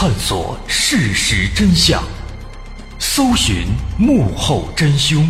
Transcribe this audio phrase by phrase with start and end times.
[0.00, 2.00] 探索事实真相，
[3.00, 3.66] 搜寻
[3.98, 5.28] 幕后真凶。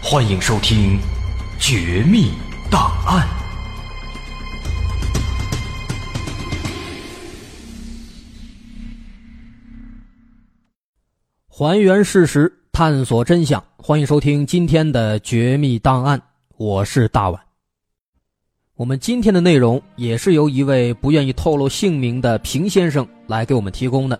[0.00, 0.96] 欢迎收听
[1.58, 2.30] 《绝密
[2.70, 3.26] 档案》，
[11.48, 13.60] 还原事实，探索真相。
[13.78, 16.16] 欢迎收听今天的《绝密档案》，
[16.56, 17.40] 我是大碗。
[18.76, 24.18] 我们今天的内容也是由一位不愿意透露姓名的平先生来给我们提供的。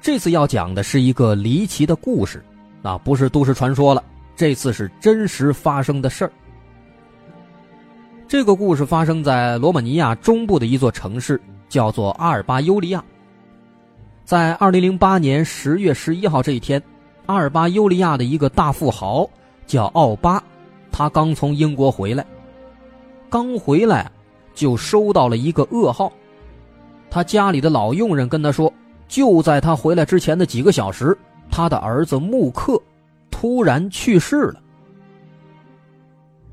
[0.00, 2.44] 这次要讲的是一个离奇的故事，
[2.82, 4.02] 啊，不是都市传说了，
[4.34, 6.32] 这次是真实发生的事儿。
[8.26, 13.04] 这个故事发生在罗马尼亚中部的一座城市，叫做阿尔巴尤利亚。
[14.24, 16.82] 在二零零八年十月十一号这一天，
[17.26, 19.28] 阿尔巴尤利亚的一个大富豪
[19.66, 20.42] 叫奥巴，
[20.90, 22.24] 他刚从英国回来。
[23.28, 24.10] 刚回来，
[24.54, 26.12] 就收到了一个噩耗。
[27.12, 28.72] 他家里的老佣人跟他说，
[29.06, 31.14] 就在他回来之前的几个小时，
[31.50, 32.80] 他的儿子穆克
[33.30, 34.62] 突然去世了。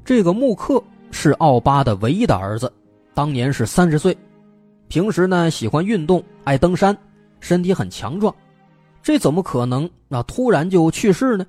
[0.04, 2.70] 这个穆克是奥巴的唯一的儿子，
[3.14, 4.16] 当年是三十岁，
[4.90, 6.96] 平时呢喜欢运动，爱登山，
[7.40, 8.36] 身体很强壮。
[9.02, 10.22] 这怎么可能啊？
[10.24, 11.48] 突然就去世呢？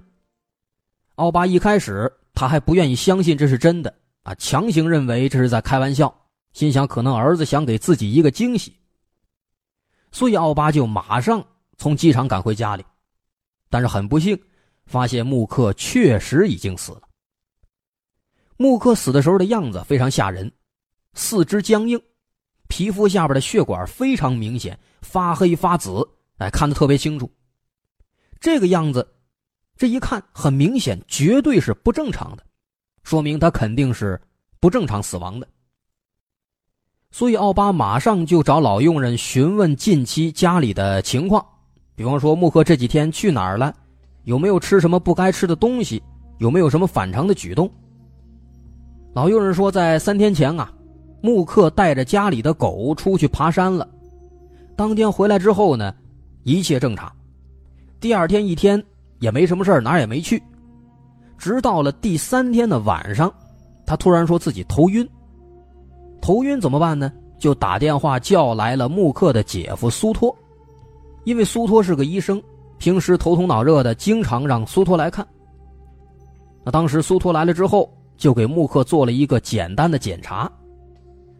[1.16, 3.92] 奥巴一开始他还不愿意相信这是真的。
[4.22, 6.14] 啊，强行认为这是在开玩笑，
[6.52, 8.72] 心想可能儿子想给自己一个惊喜，
[10.12, 11.44] 所以奥巴就马上
[11.76, 12.84] 从机场赶回家里。
[13.68, 14.38] 但是很不幸，
[14.86, 17.02] 发现穆克确实已经死了。
[18.56, 20.50] 穆克死的时候的样子非常吓人，
[21.14, 22.00] 四肢僵硬，
[22.68, 26.06] 皮肤下边的血管非常明显，发黑发紫，
[26.38, 27.30] 哎，看得特别清楚。
[28.40, 29.06] 这个样子，
[29.76, 32.44] 这一看很明显，绝对是不正常的。
[33.02, 34.20] 说明他肯定是
[34.58, 35.48] 不正常死亡的，
[37.10, 41.44] 所以奥巴马上就找老佣人询问近期家里的情况，
[41.96, 43.74] 比方说穆克这几天去哪儿了，
[44.24, 46.00] 有没有吃什么不该吃的东西，
[46.38, 47.68] 有没有什么反常的举动。
[49.12, 50.72] 老佣人说，在三天前啊，
[51.20, 53.86] 穆克带着家里的狗出去爬山了。
[54.76, 55.92] 当天回来之后呢，
[56.44, 57.10] 一切正常。
[57.98, 58.82] 第二天一天
[59.18, 60.40] 也没什么事哪也没去。
[61.36, 63.30] 直到了第三天的晚上，
[63.84, 65.06] 他突然说自己头晕。
[66.20, 67.12] 头晕怎么办呢？
[67.38, 70.34] 就打电话叫来了木克的姐夫苏托，
[71.24, 72.40] 因为苏托是个医生，
[72.76, 75.26] 平时头痛脑热的，经常让苏托来看。
[76.62, 80.50] 那当时苏托来了之后，就给木克做了一个简单的检查。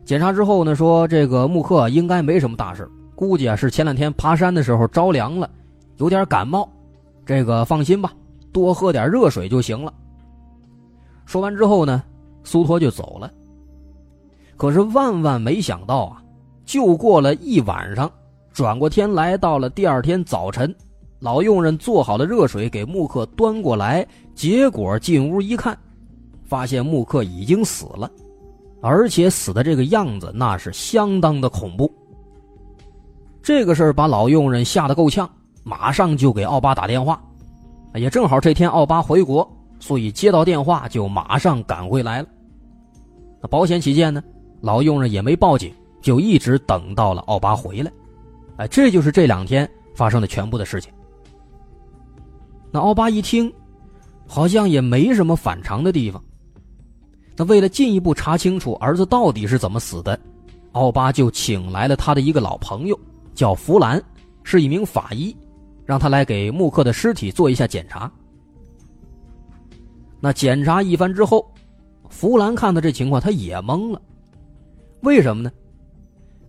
[0.07, 2.89] 检查之后呢，说这个木克应该没什么大事。
[3.15, 5.51] 估计啊是前两天爬山的时候着凉了，
[5.99, 6.67] 有点感冒，
[7.27, 8.11] 这个放心吧，
[8.51, 9.93] 多喝点热水就行了。
[11.27, 12.03] 说完之后呢，
[12.43, 13.31] 苏托就走了。
[14.61, 16.23] 可是万万没想到啊，
[16.67, 18.13] 就过了一晚上，
[18.53, 20.77] 转过天来到了第二天早晨，
[21.19, 25.75] 老佣人做好了热水给木克端过来，结果进屋一看，
[26.45, 28.11] 发现木克已经死了，
[28.83, 31.91] 而且死的这个样子那是相当的恐怖。
[33.43, 35.27] 这个事儿把老佣人吓得够呛，
[35.65, 37.19] 马上就给奥巴打电话。
[37.95, 42.29] 也正好这天奥巴回国，所以接到电话就马上赶回来了。
[43.41, 44.23] 那保险起见呢，
[44.61, 47.93] 老佣人也没报警，就一直等到了奥巴回来。
[48.57, 50.93] 哎，这就是这两天发生的全部的事情。
[52.71, 53.53] 那奥巴一听，
[54.27, 56.23] 好像也没什么反常的地方。
[57.37, 60.19] 那为了进一步查清楚儿子到底是怎么死的，
[60.73, 62.99] 奥巴就请来了他的一个老朋友。
[63.33, 64.03] 叫弗兰，
[64.45, 65.35] 是一名法医，
[65.87, 68.11] 让他来给穆克的尸体做一下检查。
[70.21, 71.51] 那检查一番之后，
[72.11, 74.03] 弗兰看到这情况，他也懵了。
[75.03, 75.51] 为什么呢？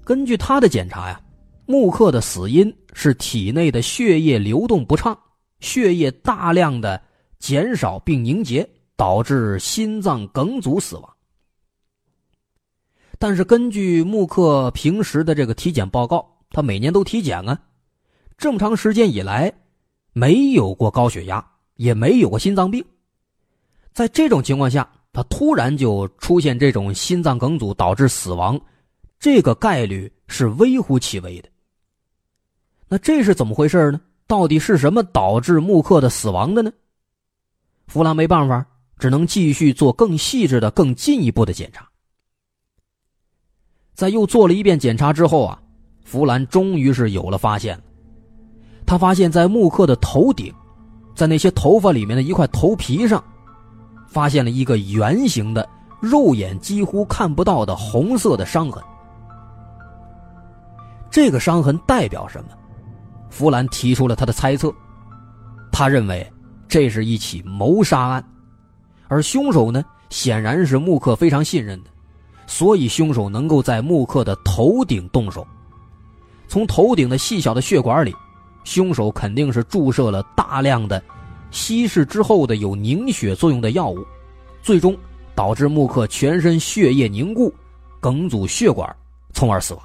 [0.03, 1.21] 根据他的检查呀，
[1.65, 5.17] 穆克的死因是体内的血液流动不畅，
[5.59, 7.01] 血液大量的
[7.39, 11.13] 减少并凝结，导致心脏梗阻死亡。
[13.19, 16.27] 但是根据穆克平时的这个体检报告。
[16.53, 17.57] 他每年都体检啊，
[18.37, 19.53] 这么长时间以来，
[20.11, 21.41] 没有过高血压，
[21.77, 22.83] 也没有过心脏病。
[23.93, 28.59] 在这种情况下，他突然就出现这种心脏梗阻导致死亡，
[29.19, 31.49] 这个概率是微乎其微的。
[32.87, 33.99] 那这是怎么回事呢？
[34.27, 36.71] 到底是什么导致穆克的死亡的呢？
[37.87, 38.65] 弗兰没办法，
[38.97, 41.89] 只能继续做更细致的、更进一步的检查。
[43.93, 45.61] 在又做了一遍检查之后啊。
[46.03, 47.83] 弗兰终于是有了发现了，
[48.85, 50.53] 他发现，在穆克的头顶，
[51.15, 53.23] 在那些头发里面的一块头皮上，
[54.11, 55.67] 发现了一个圆形的、
[56.01, 58.83] 肉眼几乎看不到的红色的伤痕。
[61.09, 62.49] 这个伤痕代表什么？
[63.29, 64.73] 弗兰提出了他的猜测，
[65.71, 66.29] 他认为
[66.67, 68.23] 这是一起谋杀案，
[69.07, 71.89] 而凶手呢，显然是穆克非常信任的，
[72.45, 75.47] 所以凶手能够在穆克的头顶动手。
[76.49, 78.13] 从头顶的细小的血管里，
[78.65, 81.01] 凶手肯定是注射了大量的
[81.51, 84.03] 稀释之后的有凝血作用的药物，
[84.63, 84.97] 最终
[85.35, 87.53] 导致穆克全身血液凝固，
[87.99, 88.95] 梗阻血管，
[89.33, 89.83] 从而死亡。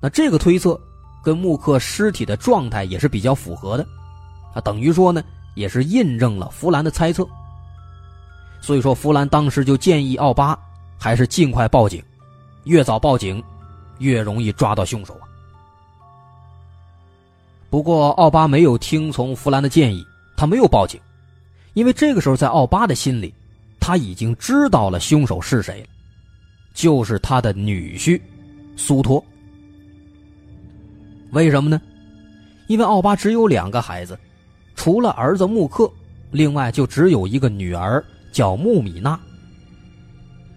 [0.00, 0.80] 那这个推测
[1.24, 3.86] 跟穆克尸体的状态也是比较符合的，
[4.54, 5.22] 啊，等于说呢，
[5.54, 7.26] 也是印证了弗兰的猜测。
[8.60, 10.58] 所以说，弗兰当时就建议奥巴
[10.98, 12.00] 还是尽快报警，
[12.64, 13.42] 越早报警。
[13.98, 15.28] 越容易抓到凶手啊！
[17.72, 21.00] 不过奥巴没有听从弗兰的建议，他没有报警，
[21.72, 23.32] 因为这个时候在奥巴的心里，
[23.80, 25.86] 他已经知道了凶手是谁了，
[26.74, 28.20] 就是他的女婿
[28.76, 29.24] 苏托。
[31.30, 31.80] 为什么呢？
[32.66, 34.18] 因为奥巴只有两个孩子，
[34.74, 35.90] 除了儿子穆克，
[36.30, 39.18] 另外就只有一个女儿叫穆米娜。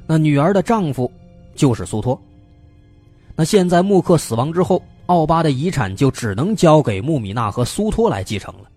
[0.05, 1.10] 那女儿的丈夫
[1.55, 2.22] 就是苏托。
[3.38, 8.69] 那现在穆克死亡之后，奥巴的遗产就只能交给穆米娜和苏托来继承了。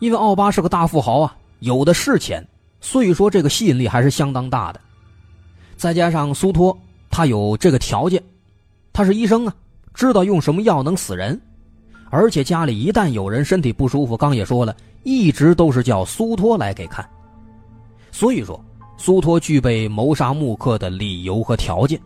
[0.00, 2.44] 因为奥巴是个大富豪啊，有的是钱，
[2.80, 4.80] 所以说这个吸引力还是相当大的。
[5.76, 6.76] 再加上苏托
[7.10, 8.22] 他有这个条件，
[8.92, 9.54] 他是医生啊，
[9.94, 11.40] 知道用什么药能死人，
[12.10, 17.08] 而且家里一旦有人身体不舒服，刚也说了，一直都是叫苏托来给看。
[18.10, 18.62] 所以说，
[18.96, 22.00] 苏托具备谋杀穆克的理由和条件。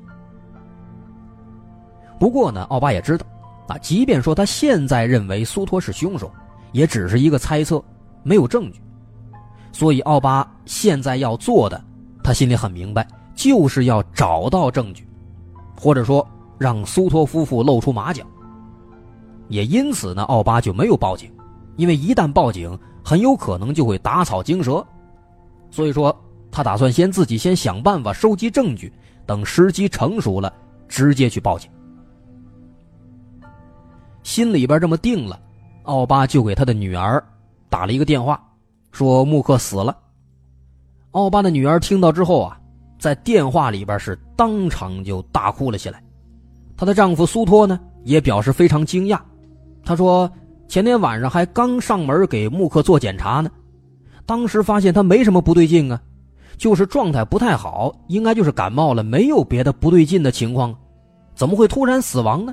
[2.18, 3.26] 不过呢，奥巴也知道，
[3.68, 6.30] 啊，即便说他现在认为苏托是凶手，
[6.72, 7.82] 也只是一个猜测，
[8.22, 8.80] 没有证据。
[9.72, 11.82] 所以奥巴现在要做的，
[12.22, 15.06] 他心里很明白，就是要找到证据，
[15.78, 18.24] 或者说让苏托夫妇露出马脚。
[19.48, 21.30] 也因此呢，奥巴就没有报警，
[21.76, 24.84] 因为一旦报警，很有可能就会打草惊蛇。
[25.70, 26.16] 所以说，
[26.50, 28.90] 他打算先自己先想办法收集证据，
[29.26, 30.50] 等时机成熟了，
[30.88, 31.70] 直接去报警。
[34.26, 35.38] 心里边这么定了，
[35.84, 37.24] 奥巴就给他的女儿
[37.68, 38.44] 打了一个电话，
[38.90, 39.96] 说穆克死了。
[41.12, 42.58] 奥巴的女儿听到之后啊，
[42.98, 46.02] 在电话里边是当场就大哭了起来。
[46.76, 49.20] 她的丈夫苏托呢，也表示非常惊讶。
[49.84, 50.28] 他说
[50.66, 53.48] ：“前天晚上还刚上门给穆克做检查呢，
[54.26, 56.02] 当时发现他没什么不对劲啊，
[56.58, 60.76] 就是状态不太好，应该就是感冒了，没有别的不对劲的情况，
[61.36, 62.52] 怎么会突然死亡呢？”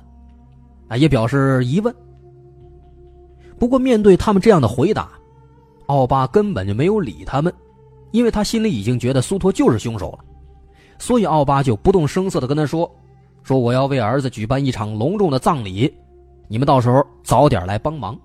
[0.98, 1.94] 也表示疑问。
[3.60, 5.12] 不过面对他们这样的回答，
[5.88, 7.54] 奥巴根本就没有理他们。
[8.12, 10.20] 因为他心里已经觉得苏托就是凶手了，
[11.00, 12.88] 所以奥巴就不动声色地跟他说
[13.42, 15.92] ：“说我要为儿子举办一场隆重的葬礼，
[16.48, 18.16] 你们到时候早点来帮忙。”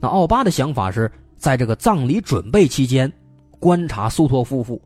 [0.00, 3.12] 那奥巴的想法是在这个葬礼准备期间，
[3.60, 4.80] 观察苏托夫妇，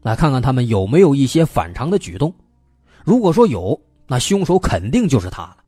[0.00, 2.32] 来看看他们有没有一些反常的举动。
[3.04, 3.78] 如果说有，
[4.10, 5.58] 那凶手肯定就是他了。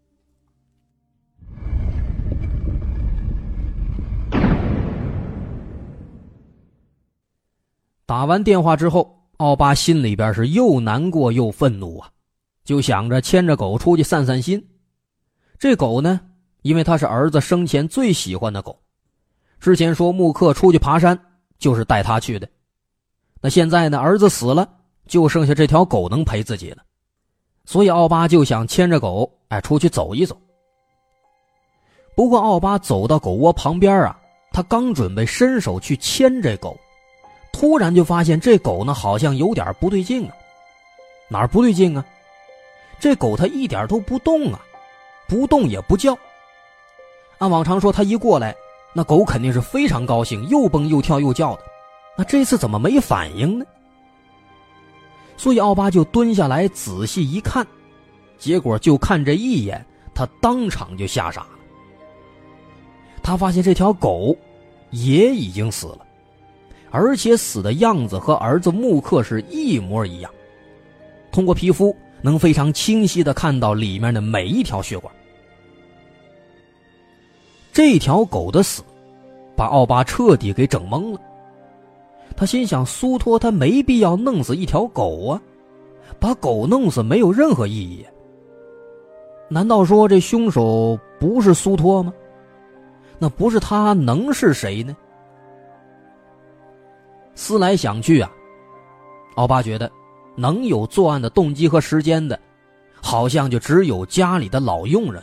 [8.04, 12.10] 打完电话之后，奥巴心里边是又难过又愤怒啊，
[12.64, 14.60] 就想着牵着狗出去散散心。
[15.56, 16.20] 这狗呢，
[16.62, 18.76] 因为它是儿子生前最喜欢的狗，
[19.60, 21.16] 之前说木克出去爬山
[21.60, 22.48] 就是带他去的。
[23.40, 24.68] 那现在呢，儿子死了，
[25.06, 26.82] 就剩下这条狗能陪自己了，
[27.64, 30.36] 所以奥巴就想牵着狗，哎，出去走一走。
[32.14, 34.18] 不过奥巴走到狗窝旁边啊，
[34.52, 36.76] 他刚准备伸手去牵这狗。
[37.52, 40.34] 突然就发现这狗呢，好像有点不对劲啊！
[41.28, 42.04] 哪儿不对劲啊？
[42.98, 44.60] 这狗它一点都不动啊，
[45.28, 46.16] 不动也不叫。
[47.38, 48.54] 按往常说，它一过来，
[48.94, 51.62] 那狗肯定是非常高兴，又蹦又跳又叫的。
[52.16, 53.64] 那这次怎么没反应呢？
[55.42, 57.66] 所以奥巴就蹲下来仔细一看，
[58.38, 59.84] 结果就看这一眼，
[60.14, 61.48] 他当场就吓傻了。
[63.24, 64.36] 他发现这条狗
[64.90, 66.06] 也已经死了。
[66.92, 70.30] 而且死的样子和儿子穆克是一模一样，
[71.32, 75.12] 通过皮肤能非常清晰的看到里面的每一条血管。
[77.72, 78.80] 这条狗的死，
[79.56, 81.20] 把奥巴彻底给整懵了。
[82.36, 85.40] 他心想：苏托他没必要弄死一条狗啊，
[86.18, 88.04] 把狗弄死没有任何意义。
[89.48, 92.12] 难道说这凶手不是苏托吗？
[93.18, 94.96] 那不是他能是谁呢？
[97.34, 98.30] 思来想去啊，
[99.36, 99.90] 奥巴觉得
[100.36, 102.38] 能有作案的动机和时间的，
[103.00, 105.22] 好像就只有家里的老佣人。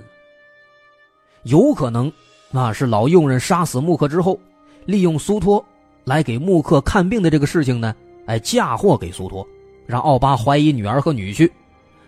[1.43, 2.11] 有可能，
[2.51, 4.39] 那是老佣人杀死穆克之后，
[4.85, 5.63] 利用苏托
[6.09, 9.47] 来给穆克看病的这个事情呢，哎，嫁祸给苏托，
[9.85, 11.47] 让奥巴怀疑女儿和女婿。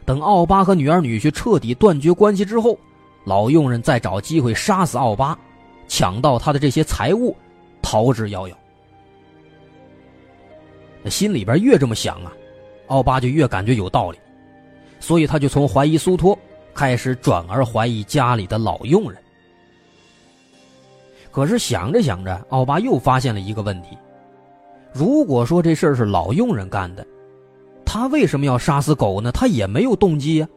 [0.05, 2.75] 等奥巴和女儿女婿彻底断绝关系之后，
[3.25, 5.38] 老佣人再找机会杀死奥巴，
[5.88, 7.38] 抢到他的这些财物，
[7.79, 8.55] 逃之夭夭。
[11.08, 12.34] 心里边越这么想啊，
[12.88, 14.17] 奥巴就越感觉有道理，
[15.00, 16.36] 所以他就从怀疑苏托
[16.74, 19.20] 开始，转而怀疑家里的老佣人。
[21.31, 23.97] 可是想着想着，奥巴又发现了一个问题：
[24.91, 27.05] 如果说这事儿是老佣人干的，
[27.85, 29.31] 他为什么要杀死狗呢？
[29.31, 30.47] 他也没有动机呀。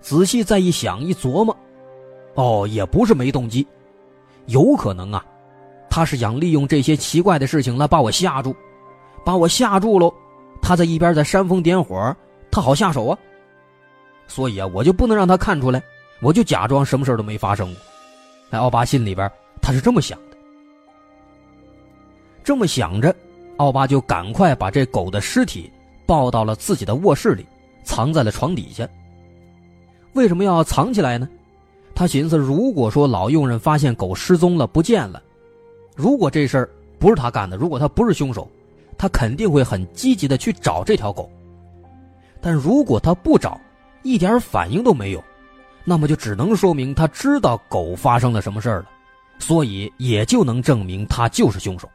[0.00, 1.56] 仔细再一想一琢磨，
[2.34, 3.66] 哦，也不是没动机，
[4.46, 5.24] 有可能啊。
[5.90, 8.54] 他是想利用这些奇怪的事情来把我吓住，
[9.24, 10.12] 把我吓住喽。
[10.60, 12.14] 他在一边在煽风点火，
[12.50, 13.18] 他好下手啊。
[14.26, 15.82] 所以啊，我就不能让他看出来，
[16.20, 17.82] 我就假装什么事都没发生过。
[18.54, 19.28] 在奥巴心里边，
[19.60, 20.36] 他是这么想的。
[22.44, 23.12] 这么想着，
[23.56, 25.68] 奥巴就赶快把这狗的尸体
[26.06, 27.44] 抱到了自己的卧室里，
[27.82, 28.88] 藏在了床底下。
[30.12, 31.28] 为什么要藏起来呢？
[31.96, 35.20] 他寻思，如果说老佣人发现狗失踪了，不见了。
[35.96, 36.70] 如果这事儿
[37.00, 38.48] 不是他干的，如果他不是凶手，
[38.96, 41.28] 他肯定会很积极的去找这条狗。
[42.40, 43.60] 但如果他不找，
[44.04, 45.20] 一点反应都没有，
[45.84, 48.86] 那么就只能说明他知道狗发生了什么事儿了，
[49.38, 51.88] 所以也就能证明他就是凶手。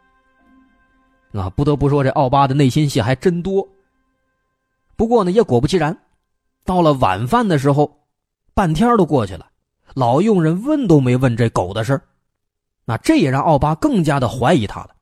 [1.34, 3.68] 啊，不得不说这奥巴的内心戏还真多。
[4.96, 5.98] 不过呢，也果不其然，
[6.66, 8.00] 到了晚饭的时候，
[8.54, 9.48] 半天都过去了，
[9.94, 12.02] 老佣人问都没问这狗的事儿。
[12.86, 14.96] 那这也让奥巴更加的怀疑他了。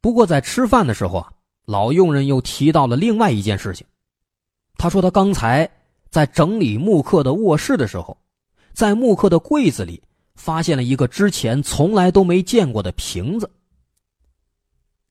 [0.00, 1.32] 不过在吃饭的时候啊，
[1.64, 3.86] 老佣人又提到了另外一件事情。
[4.76, 5.68] 他说他刚才
[6.10, 8.16] 在整理木克的卧室的时候，
[8.72, 10.02] 在木克的柜子里
[10.34, 13.50] 发现了一个之前从来都没见过的瓶子。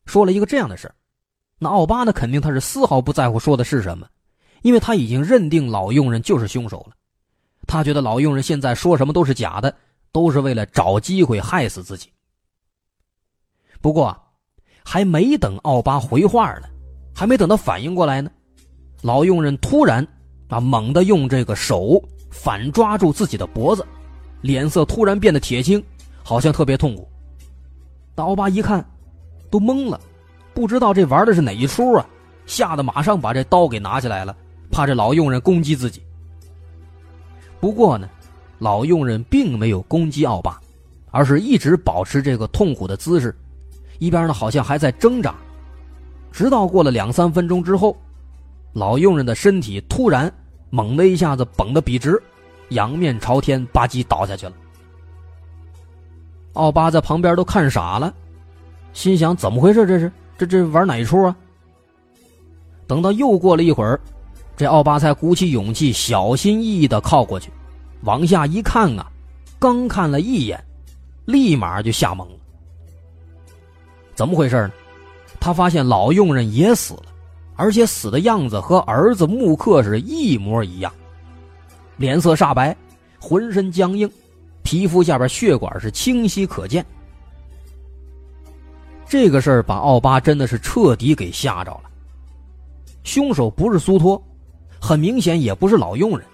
[0.05, 0.89] 说了一个这样的事
[1.59, 4.07] 那奥巴呢，肯定他是丝毫不在乎说的是什么，
[4.61, 6.95] 因为他已经认定老佣人就是凶手了。
[7.65, 9.75] 他觉得老佣人现在说什么都是假的，
[10.11, 12.09] 都是为了找机会害死自己。
[13.81, 14.17] 不过，
[14.85, 16.69] 还没等奥巴回话呢，
[17.13, 18.31] 还没等他反应过来呢，
[19.01, 20.07] 老佣人突然
[20.47, 23.85] 啊猛地用这个手反抓住自己的脖子，
[24.41, 25.83] 脸色突然变得铁青，
[26.23, 27.07] 好像特别痛苦。
[28.15, 28.85] 那奥巴一看，
[29.49, 29.99] 都懵了。
[30.53, 32.05] 不知道这玩的是哪一出啊！
[32.45, 34.35] 吓得马上把这刀给拿起来了，
[34.71, 36.01] 怕这老佣人攻击自己。
[37.59, 38.09] 不过呢，
[38.57, 40.59] 老佣人并没有攻击奥巴，
[41.11, 43.35] 而是一直保持这个痛苦的姿势，
[43.99, 45.35] 一边呢好像还在挣扎。
[46.31, 47.95] 直到过了两三分钟之后，
[48.77, 50.31] 老佣人的身体突然
[50.69, 52.21] 猛的一下子绷得笔直，
[52.69, 54.53] 仰面朝天吧唧倒下去了。
[56.53, 58.13] 奥巴在旁边都看傻了，
[58.93, 59.87] 心想：怎么回事？
[59.87, 60.11] 这是？
[60.37, 61.35] 这这玩哪一出啊？
[62.85, 63.99] 等到又过了一会儿，
[64.55, 67.49] 这奥巴才鼓起勇气，小心翼翼的靠过去，
[68.03, 69.11] 往下一看啊，
[69.57, 70.63] 刚看了一眼，
[71.25, 72.37] 立马就吓懵了。
[74.13, 74.71] 怎么回事呢？
[75.39, 77.06] 他发现老佣人也死了，
[77.57, 80.93] 而且死的样子和儿子穆克是一模一样，
[81.97, 82.73] 脸色煞白，
[83.19, 84.09] 浑身僵硬，
[84.63, 86.85] 皮肤下边血管是清晰可见。
[89.09, 91.83] 这个事儿把奥巴真的是彻底给吓着了。
[93.03, 94.21] 凶手不是苏托，
[94.79, 96.25] 很明显也不是老佣人，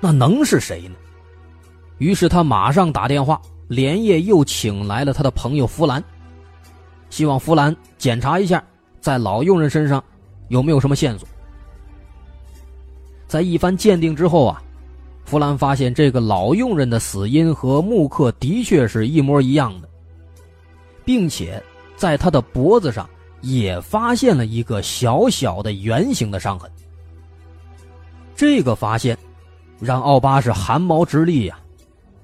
[0.00, 0.94] 那能是谁呢？
[1.98, 6.02] 于是他马上打电话，连夜又请来了他的朋友弗兰，
[7.08, 8.62] 希望弗兰检查一下
[9.00, 10.02] 在老佣人身上
[10.48, 11.28] 有没有什么线索。
[13.26, 14.62] 在一番鉴定之后啊，
[15.24, 19.88] 弗兰发现这个老佣人的死因和穆克的确是一模一样的，
[21.04, 21.62] 并且。
[21.94, 23.08] 在他的脖子上
[23.42, 26.68] 也发现了一个小小的圆形的伤痕。
[28.34, 29.16] 这个发现
[29.78, 31.56] 让奥巴是汗毛直立呀，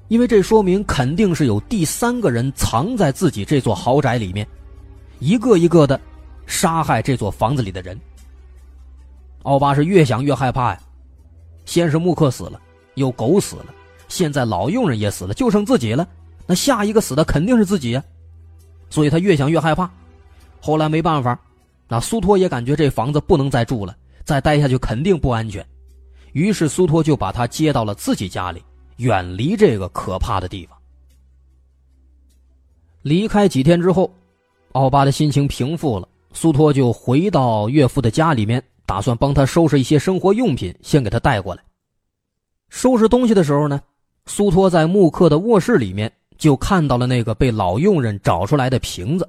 [0.08, 4.44] 因为这说明肯定是有第三个人藏在自己这座豪宅里面，
[5.20, 6.00] 一个一个的
[6.44, 7.96] 杀害这座房子里的人。
[9.42, 10.80] 奥巴是越想越害怕呀，
[11.64, 12.60] 先是穆克死了，
[12.94, 13.66] 又狗死了，
[14.08, 16.06] 现在老佣人也死了，就剩自己了，
[16.46, 18.04] 那下一个死的肯定是自己呀。
[18.90, 19.90] 所以他越想越害怕，
[20.60, 21.38] 后来没办法，
[21.86, 25.64] 那苏托也感觉这房子不能再住了，再待下去肯定不安全，
[26.32, 28.62] 于是苏托就把他接到了自己家里，
[28.96, 30.76] 远离这个可怕的地方。
[33.02, 34.12] 离开几天之后，
[34.72, 41.62] 奥巴的心情平复了，苏托就回到岳父的家里面，打算帮他收拾一些生活用品，先给他带过来。
[42.70, 43.78] 收拾东西的时候呢，
[44.24, 46.10] 苏托在木克的卧室里面。
[46.38, 49.28] 就看到了那个被老佣人找出来的瓶子，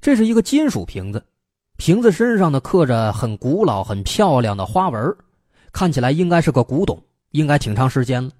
[0.00, 1.22] 这是一个金属瓶子，
[1.76, 5.14] 瓶子身上呢刻着很古老、很漂亮的花纹，
[5.72, 8.30] 看起来应该是个古董，应该挺长时间了。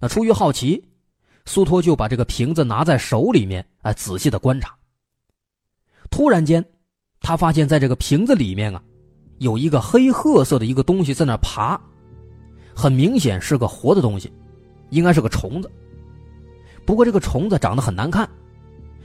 [0.00, 0.82] 那出于好奇，
[1.44, 4.74] 苏托就把这个瓶子拿在手里面，哎，仔细的观察。
[6.10, 6.64] 突然间，
[7.22, 8.82] 他发现在这个瓶子里面啊，
[9.38, 11.80] 有一个黑褐色的一个东西在那爬，
[12.74, 14.30] 很明显是个活的东西，
[14.90, 15.70] 应该是个虫子。
[16.84, 18.28] 不过这个虫子长得很难看，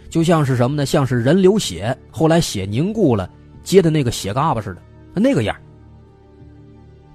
[0.09, 0.85] 就像是什么呢？
[0.85, 3.29] 像是人流血，后来血凝固了，
[3.61, 4.81] 结的那个血嘎巴似的，
[5.13, 5.55] 那个样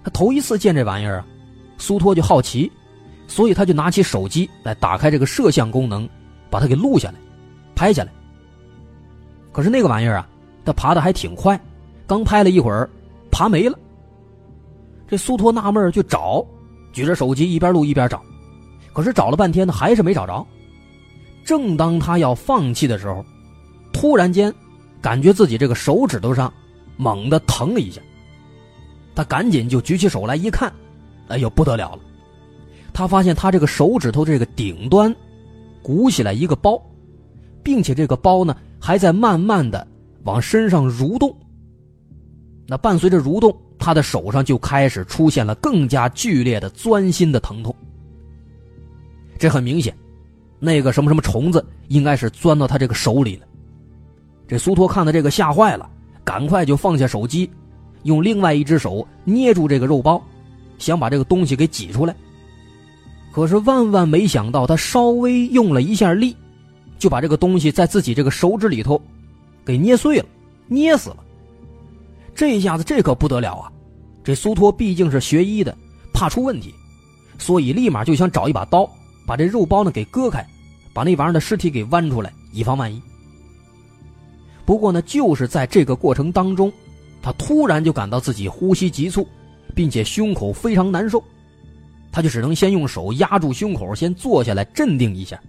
[0.05, 1.27] 他头一次见这玩意儿啊，
[1.79, 2.71] 苏托就好奇，
[3.27, 6.09] 所以他就拿起手机来打开这个摄像功能，
[6.49, 7.15] 把它给录下来，
[7.75, 8.12] 拍下来。
[9.53, 10.29] 可是那个玩意儿啊，
[10.64, 11.61] 他爬的还挺快，
[12.07, 12.88] 刚拍了一会儿，
[13.31, 13.79] 爬没了。
[15.09, 16.44] 这苏托纳闷就找，
[16.92, 18.22] 举着手机一边录一边找。
[18.92, 20.46] 可是找了半天呢，还是没找着。
[21.44, 23.25] 正当他要放弃的时候，
[23.92, 24.53] 突然间，
[25.01, 26.53] 感觉自己这个手指头上
[26.96, 28.01] 猛地疼了一下。
[29.14, 30.72] 他赶紧就举起手来一看，
[31.29, 31.98] 哎呦不得了了！
[32.94, 35.14] 他发现他这个手指头这个顶端
[35.83, 36.81] 鼓起来一个包，
[37.62, 39.87] 并且这个包呢还在慢慢的
[40.25, 41.35] 往身上蠕动。
[42.67, 47.75] 那伴随着蠕动，他的手上就开始出现了更加剧烈的钻心的疼痛。
[49.39, 49.95] 这很明显，
[50.59, 53.47] 那个什么什么虫子应该是钻到他这个手里了。
[54.47, 55.91] 这苏托看到这个吓坏了，
[56.25, 57.51] 赶快就放下手机，
[58.05, 60.23] 用另外一只手捏住这个肉包，
[60.79, 62.15] 想把这个东西给挤出来。
[63.33, 66.37] 可是万万没想到，他稍微用了一下力，
[66.99, 69.01] 就把这个东西在自己这个手指里头
[69.64, 70.27] 给捏碎了，
[70.66, 71.18] 捏死了。
[72.35, 73.72] 这一下子这可不得了啊！
[74.25, 75.77] 这苏托毕竟是学医的，
[76.12, 76.75] 怕出问题，
[77.38, 78.88] 所以立马就想找一把刀。
[79.25, 80.44] 把这肉包呢给割开，
[80.92, 83.01] 把那玩意儿的尸体给剜出来，以防万一。
[84.64, 86.72] 不过呢，就是在这个过程当中，
[87.22, 89.27] 他突然就感到自己呼吸急促，
[89.77, 91.22] 并且胸口非常难受，
[92.11, 95.40] 他就只能先用手压住胸口，先坐下来镇定一下。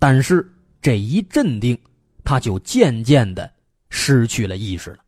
[0.00, 1.78] 但是这一镇定，
[2.24, 3.50] 他就渐渐的
[3.90, 4.98] 失去了意识了。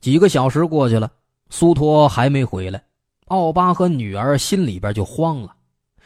[0.00, 1.12] 几个小时过去了，
[1.50, 2.82] 苏托还没回来，
[3.26, 5.54] 奥巴和女儿心里边就慌了，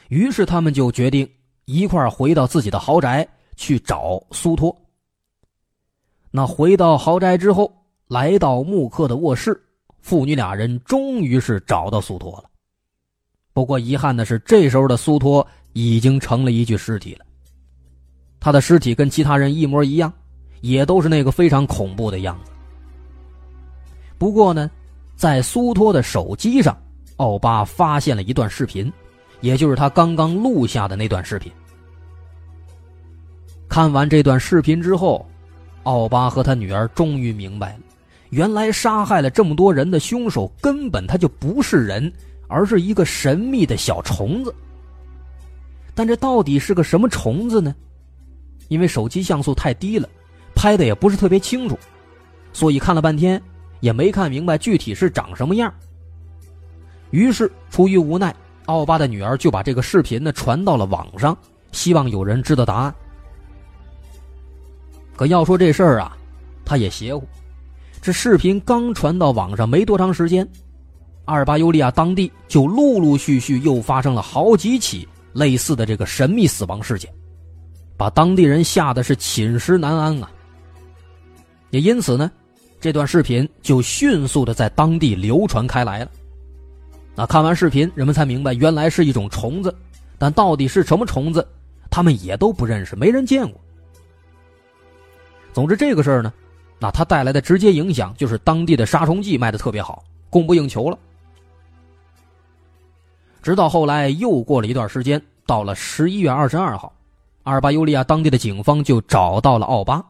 [0.08, 1.30] 于是他们就决定
[1.64, 4.76] 一块回到自己的豪宅去找苏托。
[6.32, 7.72] 那回到豪宅之后，
[8.08, 9.64] 来到穆克的卧室，
[10.00, 12.50] 父女俩人终于是找到苏托了。
[13.54, 17.24] 不过遗憾的是，这时候的苏托已经成了一具尸体了。
[18.40, 20.12] 他的尸体跟其他人一模一样，
[20.60, 22.50] 也都是那个非常恐怖的样子。
[24.18, 24.68] 不过呢，
[25.14, 26.76] 在苏托的手机上，
[27.16, 28.92] 奥巴发现了一段视频，
[29.40, 31.50] 也就是他刚刚录下的那段视频。
[33.68, 35.24] 看完这段视频之后，
[35.84, 37.80] 奥巴和他女儿终于明白了，
[38.30, 42.12] 原来杀害了这么多人的凶手根本他就不是人，
[42.48, 44.54] 而是一个神秘的小虫子。
[45.94, 47.74] 但这到底是个什么虫子呢？
[48.68, 50.08] 因为手机像素太低了，
[50.54, 51.78] 拍的也不是特别清楚，
[52.52, 53.40] 所以看了半天。
[53.80, 55.70] 也没看明白具体是长什么样。
[57.10, 61.36] 于是出于无奈，奥巴的女儿就把这个视频呢传到了网上，
[61.70, 62.94] 希望有人知道答案。
[65.14, 66.16] 可要说这事儿啊，
[66.64, 67.28] 他也邪乎。
[68.00, 70.48] 这视频刚传到网上没多长时间，
[71.24, 77.12] 阿尔巴尤利亚当地就陆陆续续又发生了好几起类似的这个神秘死亡事件，
[77.96, 80.30] 把当地人吓得是寝食难安啊。
[81.70, 82.30] 也因此呢。
[82.80, 86.10] 这段视频就迅速的在当地流传开来了。
[87.14, 89.74] 那看完视频，人们才明白原来是一种虫子，
[90.18, 91.48] 但到底是什么虫子，
[91.90, 93.58] 他们也都不认识，没人见过。
[95.54, 96.30] 总之，这个事儿呢，
[96.78, 100.98] 那它带来的直接影响就是当地的杀虫剂卖的特别好，供不应求了。
[103.44, 106.90] 直到后来又过了一段时间，到了十一月二十二号，
[107.42, 110.02] 阿尔巴尤利亚当地的警方就找到了奥巴。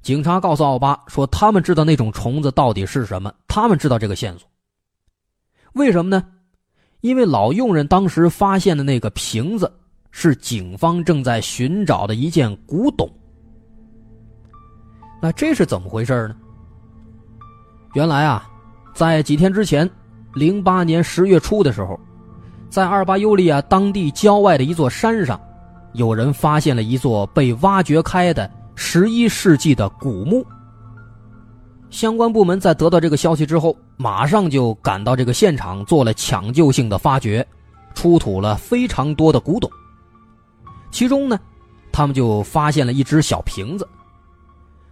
[0.00, 4.48] 警察告诉奥巴说：“他们知道那种虫子到底是什么，他们知道这个线索。
[5.74, 6.24] 为什么呢？
[7.02, 9.70] 因为老佣人当时发现的那个瓶子
[10.10, 13.06] 是警方正在寻找的一件古董。
[15.20, 16.36] 那这是怎么回事呢？
[17.92, 18.48] 原来啊，
[18.94, 19.88] 在几天之前，
[20.38, 21.98] 零八年十月初的时候，
[22.70, 25.40] 在阿尔巴尤利亚当地郊外的一座山上，
[25.94, 28.48] 有人发现了一座被挖掘开的。”
[28.80, 30.46] 十一世纪的古墓。
[31.90, 37.44] 相关部门在得到这个消息之后，马上就赶到这个现场做了抢救性的发掘，
[37.92, 39.68] 出土了非常多的古董。
[40.92, 41.36] 其中呢，
[41.90, 43.88] 他们就发现了一只小瓶子。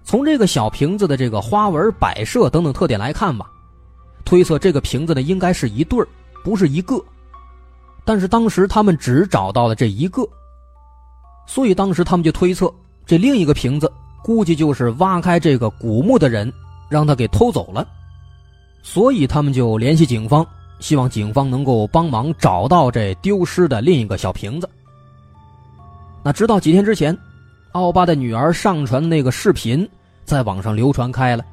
[0.03, 3.49] 从这个小瓶子的这个花纹摆设等等特点来看吧，
[4.27, 6.07] 推测这个瓶子呢应该是一对儿，
[6.45, 7.03] 不是一个。
[8.05, 10.23] 但是当时他们只找到了这一个，
[11.47, 12.71] 所以当时他们就推测。
[13.07, 13.91] 这另一个瓶子，
[14.23, 16.53] 估计就是挖开这个古墓的人
[16.89, 17.87] 让他给偷走了，
[18.83, 20.45] 所以他们就联系警方，
[20.81, 24.69] 希望警方能够帮忙找到这丢失的另一个小瓶子。
[26.25, 27.17] 那直到几天之前，
[27.73, 29.89] 奥巴的女儿上传那个视频
[30.25, 31.45] 在网上流传开了，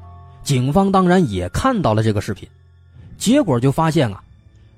[0.42, 2.48] 警方当然也看到了这个视频，
[3.16, 4.22] 结果就发现啊，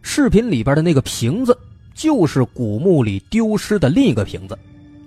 [0.02, 1.56] 视频里边的那个瓶子
[1.94, 4.58] 就是古墓里丢失的另一个瓶子。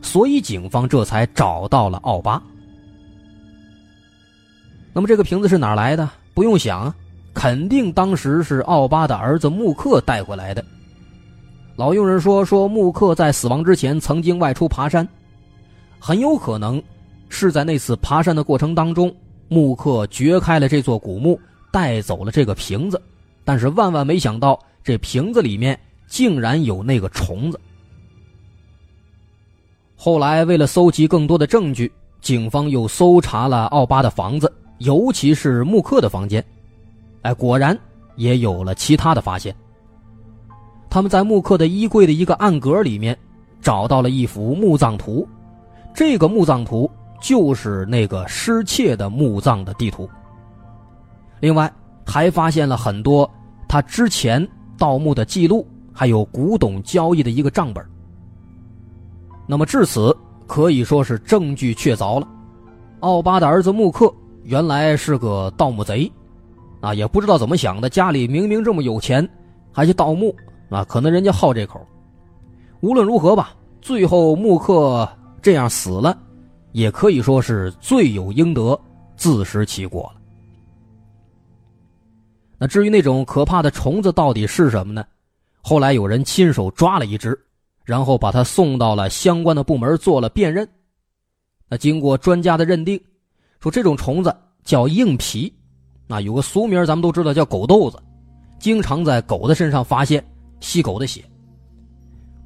[0.02, 2.42] 所以警方这才找到了奥巴。
[4.94, 6.10] 那么这个瓶子是哪来的？
[6.34, 6.94] 不用想，
[7.34, 10.64] 肯定当时是奥巴的儿子穆克带回来的。
[11.76, 15.08] 老佣人说，说穆克在死亡之前曾经外出爬山，
[16.00, 16.82] 很有可能
[17.28, 19.14] 是在那次爬山的过程当中，
[19.48, 21.40] 穆克掘开了这座古墓，
[21.72, 23.00] 带走了这个瓶子。
[23.50, 25.76] 但是万万没想到，这瓶子里面
[26.08, 27.60] 竟然有那个虫子。
[29.96, 36.46] 后来，为了搜集更多的证据，警方又搜查了奥巴的房子，尤其是穆克的房间。
[37.24, 37.76] 哎，果然
[38.18, 39.56] 也有了其他的发现。
[40.88, 43.18] 他们在穆克的衣柜的一个暗格里面
[43.64, 45.28] 找到了一幅墓葬图，
[45.92, 46.88] 这个墓葬图
[47.20, 50.08] 就是那个失窃的墓葬的地图。
[51.40, 51.74] 另外，
[52.06, 53.28] 还发现了很多
[53.70, 54.46] 他之前
[54.80, 57.86] 盗墓的记录，还有古董交易的一个账本。
[59.48, 60.16] 那么至此
[60.48, 62.28] 可以说是证据确凿了。
[63.02, 64.12] 奥巴的儿子穆克
[64.44, 66.12] 原来是个盗墓贼，
[66.82, 69.28] 啊，也不知道怎么想的，家里明明这么有钱，
[69.72, 70.36] 还去盗墓，
[70.70, 71.80] 啊，可能人家好这口。
[72.82, 73.52] 无论如何吧，
[73.82, 75.08] 最后木克
[75.44, 76.18] 这样死了，
[76.72, 78.80] 也可以说是罪有应得，
[79.16, 80.19] 自食其果了。
[82.60, 85.06] 那至于那种可怕的虫子到底是什么呢？
[85.62, 87.40] 后来有人亲手抓了一只，
[87.86, 90.68] 然后把它送到了相关的部门做了辨认。
[91.70, 93.00] 那经过专家的认定，
[93.60, 95.54] 说这种虫子叫硬皮，
[96.08, 97.98] 那有个俗名咱们都知道叫狗豆子，
[98.60, 100.24] 经常在狗的身上发现，
[100.60, 101.24] 吸狗的血。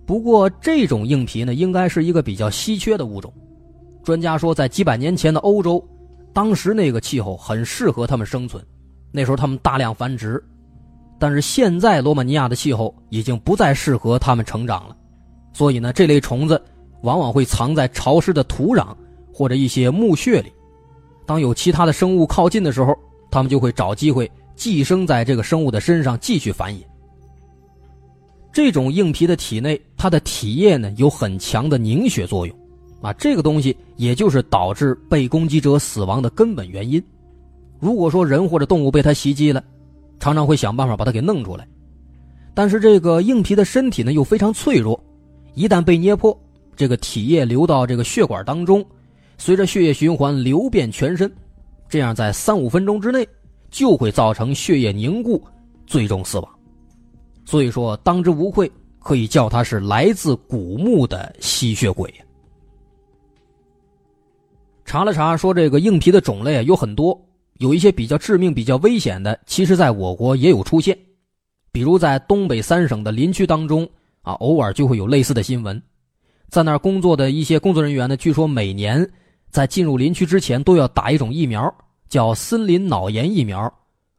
[0.06, 3.34] 不过这种硬皮呢，应该是一个比较稀缺的物种。
[4.04, 5.82] 专家说，在几百年前的欧洲，
[6.34, 8.62] 当时那个气候很适合它们生存，
[9.14, 10.44] 那时候它们大量繁殖。
[11.20, 14.98] 但是现在罗马尼亚的气候已经不再适合它们成长了，
[15.54, 16.62] 所以呢，这类虫子
[17.02, 18.88] 往往会藏在潮湿的土壤
[19.32, 20.52] 或者一些墓穴里。
[21.26, 22.94] 当有其他的生物靠近的时候，
[23.32, 26.82] 它们就会找机会寄生在这个生物的身上继续繁衍。
[28.52, 32.54] 这种硬皮的体内，它的体液呢有很强的凝血作用，
[33.02, 37.02] 啊，这个东西也就是导致被攻击者死亡的根本原因。
[37.84, 39.62] 如果说人或者动物被它袭击了，
[40.18, 41.68] 常常会想办法把它给弄出来，
[42.54, 44.98] 但是这个硬皮的身体呢又非常脆弱，
[45.54, 46.34] 一旦被捏破，
[46.78, 48.86] 这个体液流到这个血管当中，
[49.38, 51.30] 随着血液循环流遍全身，
[51.90, 53.28] 这样在三五分钟之内
[53.70, 55.44] 就会造成血液凝固，
[55.86, 56.50] 最终死亡。
[57.44, 62.10] 所以说，当之无愧可以叫它是来自古墓的吸血鬼。
[64.86, 67.20] 查了查，说这个硬皮的种类有很多，
[67.64, 70.98] 有一些比较致命、比较危险的，其实在我国也有出现。
[71.72, 73.90] 比如在东北三省的林区当中
[74.22, 75.82] 啊，偶尔就会有类似的新闻。
[76.50, 79.10] 在那儿工作的一些工作人员呢，据说每年
[79.50, 81.74] 在进入林区之前都要打一种疫苗，
[82.10, 83.74] 叫森林脑炎疫苗，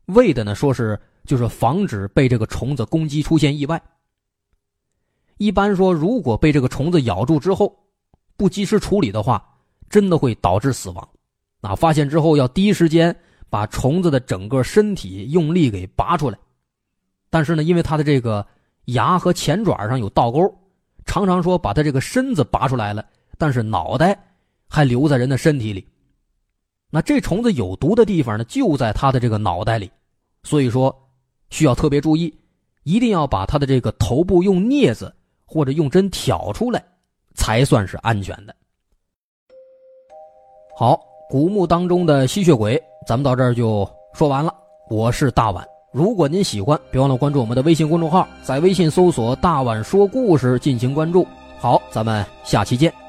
[0.07, 0.99] 为的呢说是。
[1.27, 3.81] 就是防止被这个虫子攻击出现意外。
[5.39, 7.75] 一般说，如果被这个虫子咬住之后，
[8.37, 9.43] 不及时处理的话，
[9.89, 11.09] 真的会导致死亡。
[11.63, 13.17] 啊，发现之后要第一时间
[13.55, 16.37] 把虫子的整个身体用力给拔出来。
[17.31, 18.45] 但是呢，因为它的这个
[18.87, 20.53] 牙和前爪上有倒钩，
[21.07, 23.07] 常常说把它这个身子拔出来了，
[23.39, 24.19] 但是脑袋
[24.69, 25.87] 还留在人的身体里。
[26.91, 29.89] 那这虫子有毒的地方呢，就在它的这个脑袋里，
[30.43, 30.93] 所以说。
[31.51, 32.35] 需要特别注意，
[32.83, 35.15] 一定要把它的这个头部用镊子
[35.45, 36.85] 或者用针挑出来，
[37.35, 38.57] 才算是安全的。
[40.77, 44.53] 好，古墓当中的吸血鬼，咱们到这儿就说完了。
[44.89, 51.27] 我是大碗，如果您喜欢，别忘了关注我们的微信公众号，在微信搜索“大碗说故事”进行关注。
[51.59, 53.04] 好，咱们下期见。